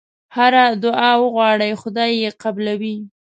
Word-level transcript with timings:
هره 0.35 0.65
دعا 0.83 1.11
وغواړې 1.23 1.79
خدای 1.81 2.11
یې 2.23 2.29
قبلوي. 2.41 2.97